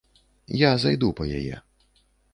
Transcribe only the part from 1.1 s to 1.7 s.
па яе.